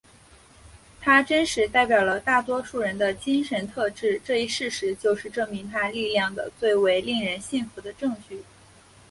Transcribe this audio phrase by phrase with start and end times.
[0.99, 8.43] 他真实代表了大多数人的精神特质这一事实就是证明他力量的最为令人信服的证据。